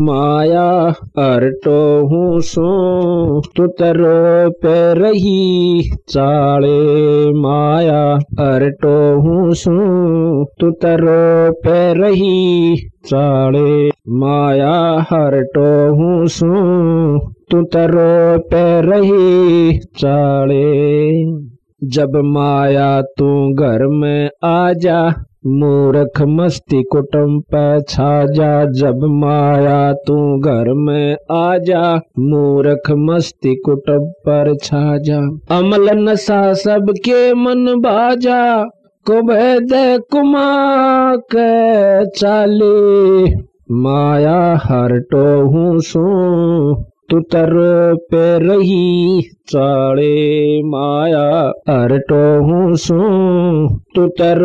[0.00, 0.88] माया
[1.18, 8.02] अरटो हूँ सो, तुतरो पे रही चाले। माया
[8.40, 9.70] अरटो हूँ सो,
[10.44, 17.18] तुतरो पे रही चाले। माया हरटो हूँ सो,
[17.50, 21.24] तुतरो पे रही चाले।
[21.84, 25.14] जब माया तू घर में आ जा
[25.46, 33.54] मूर्ख मस्ती कुटुम पे छा जा जब माया तू घर में आ जा मूर्ख मस्ती
[33.54, 35.18] कुटुम पर छा जा
[35.58, 38.64] अमल नशा सबके मन बाजा।
[39.06, 39.68] कुबेद
[40.10, 40.48] कुमा
[41.16, 41.50] के
[42.06, 43.34] चाली
[43.72, 46.02] माया हरटो हूँ सू।
[47.10, 47.50] तुतर
[47.94, 52.98] पे रही चाड़े माया हरटो हूँ सू।
[53.94, 54.42] तुतर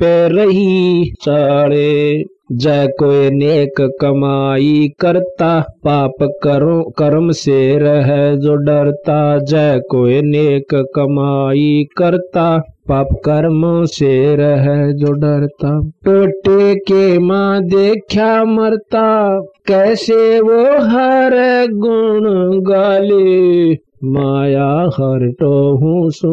[0.00, 9.38] पे रही चाड़े जय कोई नेक कमाई करता, पाप करो, कर्म से रह जो डरता।
[9.38, 18.44] जय कोई नेक कमाई करता, पाप कर्म से रह जो डरता। टोटे के माँ देखा
[18.44, 21.30] मरता, कैसे वो हर
[21.70, 23.72] गुण गाले।
[24.04, 26.32] माया हर तो हूँ सू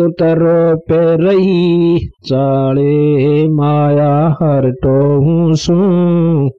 [0.00, 5.74] तो तर पे रही, चाले माया हर टो सू।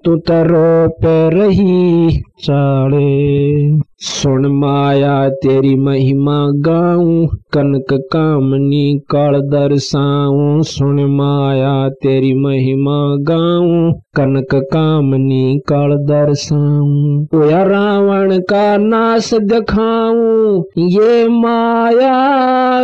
[0.05, 2.09] तो तरो पे रही,
[2.43, 3.61] चाले।
[3.97, 14.55] सुन माया तेरी महिमा गाऊं, कनक कामनी काल दर्शाऊं सुन माया तेरी महिमा गाऊं, कनक
[14.55, 22.31] कामनी काल दर्शाऊं या रावण का नाश दिखाऊँ, ये माया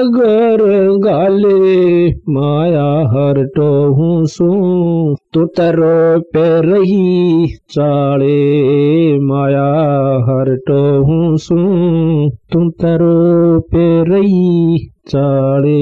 [0.04, 0.58] घर
[0.98, 4.48] गाले, माया हर तो हूँ सू।
[5.34, 9.66] तो तरो पे रही चाड़े माया
[10.28, 11.56] हर तो हूँ सू।
[12.54, 14.78] तुम तरो पे रही
[15.10, 15.80] चाड़े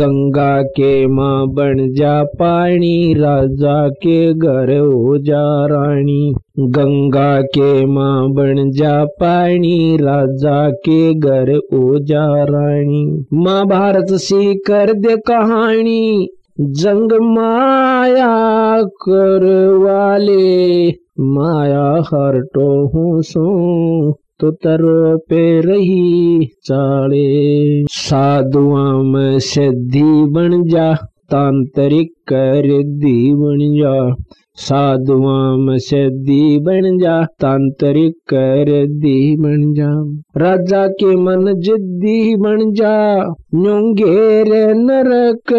[0.00, 5.42] गंगा के माँ बन जा पानी राजा के घर हो जा
[5.72, 6.32] रानी
[6.76, 13.04] गंगा के माँ बन जा पानी राजा के घर हो जा रानी
[13.44, 16.28] महाभारत सी कर दे कहानी
[16.60, 19.44] जंग माया कर
[19.76, 20.88] वाले,
[21.20, 24.82] माया हर तो हूँ सो तो तर
[25.16, 30.94] पे रही चाले। साधुआ में सिद्धि बन जा,
[31.30, 34.14] तांत्रिक कर दी बन जा
[34.54, 42.72] साधुआ में सिद्धि बन जा, तांत्रिक कर दी बन जा। राजा के मन जिद्दी बन
[42.72, 43.24] जा,
[43.54, 45.52] न्योंगेर नरक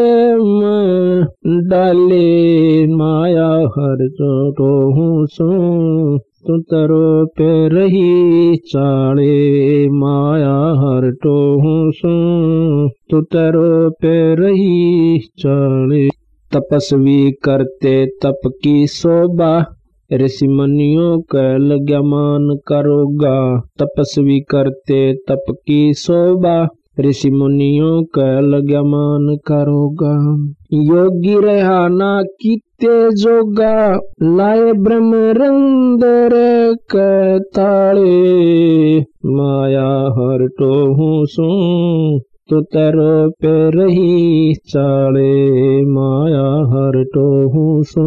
[1.46, 5.50] डाले माया, हर तो हूँ सू।
[6.18, 12.14] तू तरो पे रही चाले माया, हर तो हूँ सो।
[12.90, 16.23] तू तरो पे रही चाले
[16.54, 19.66] तपस्वी करते तप की शोभा।
[20.14, 26.68] ऋषि मुनियों का लग्या मान करोगा। तपस्वी करते तप की शोभा।
[27.00, 30.14] ऋषि मुनियों का लग्या मान करोगा।
[30.74, 36.30] योगी रहना किते जोगा। लाए ब्रह्म रंदर
[37.40, 47.84] ताले माया हर तो हूँ सू। तो तरो पे रही चाले माया हर तो हूँ
[47.84, 48.04] सू।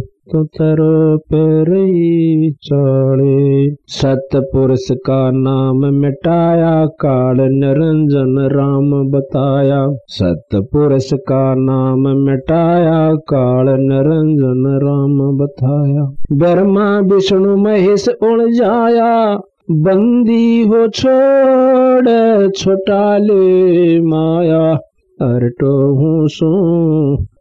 [0.00, 11.12] तो तरो पे रही चाले। सतपुरुष का नाम मिटाया, काल निरंजन राम बताया। सत सतपुरुष
[11.12, 22.08] का नाम मिटाया, काल निरंजन राम बताया। ब्रह्मा, विष्णु, महेश उड़ जाया बंदी हो छोड़
[22.56, 24.60] छोटाले माया
[25.18, 26.50] अरटो हूँ सू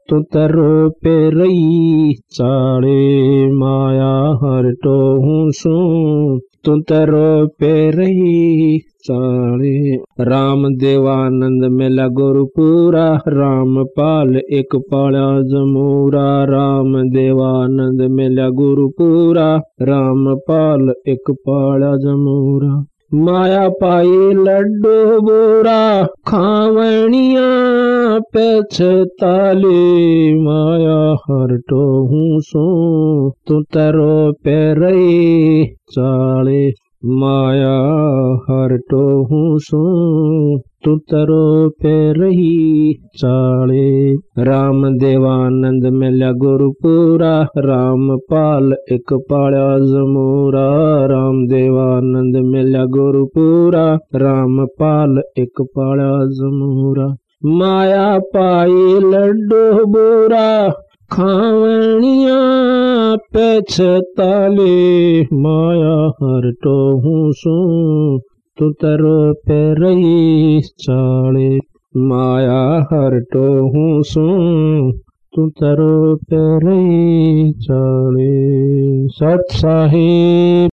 [0.09, 9.96] तू तरो पे रही चाड़े माया, हर तो हूँ सू। तू तरो पे रही चाड़े,
[10.22, 20.93] राम देवानंद मिला गुरुपुरा राम पाल एक पाड़ा जमूरा। राम देवानंद मिला गुरुपुरा राम पाल
[21.07, 27.46] एक पाड़ा जमूरा। माया पाई लड्डू बोरा खावणिया
[28.19, 29.75] पेछताले
[30.43, 32.66] माया हर तो हूँ सो
[33.47, 37.73] तू तरो पे रही चाले। माया
[38.49, 39.81] हर तो हूँ सो
[40.59, 44.13] तू तरो पे रही चाले।
[44.43, 50.67] राम देवानंद मिल्या गुरुपुरा, राम पाल एक पाया जमूरा।
[51.05, 52.35] राम देवानंद
[52.75, 53.85] मिल्या गुरुपुरा
[54.22, 57.05] राम पाल एक पाया जमूरा।
[57.57, 60.47] माया पाई लड्डू बुरा
[61.11, 62.39] खावणिया
[63.33, 64.67] पेछताले
[65.43, 67.55] माया हर तो हूँ सू
[68.57, 69.17] तू तरो
[69.47, 71.49] पे रही चाले।
[71.95, 72.61] माया
[72.91, 74.28] हर तो हूँ सू
[75.33, 78.33] तू तरो पे रही चाले।
[79.16, 80.55] सत साहिब